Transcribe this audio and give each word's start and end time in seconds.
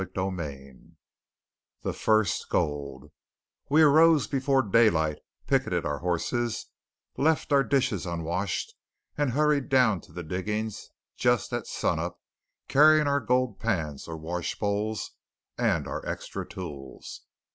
CHAPTER 0.03 0.21
XVI 0.21 0.91
THE 1.83 1.93
FIRST 1.93 2.49
GOLD 2.49 3.11
We 3.69 3.83
arose 3.83 4.25
before 4.25 4.63
daylight, 4.63 5.19
picketed 5.45 5.85
our 5.85 5.99
horses, 5.99 6.71
left 7.17 7.53
our 7.53 7.63
dishes 7.63 8.07
unwashed, 8.07 8.73
and 9.15 9.33
hurried 9.33 9.69
down 9.69 10.01
to 10.01 10.11
the 10.11 10.23
diggings 10.23 10.89
just 11.17 11.53
at 11.53 11.67
sun 11.67 11.99
up 11.99 12.19
carrying 12.67 13.05
our 13.05 13.19
gold 13.19 13.59
pans 13.59 14.07
or 14.07 14.17
"washbowls," 14.17 15.11
and 15.55 15.87
our 15.87 16.03
extra 16.03 16.49
tools. 16.49 17.21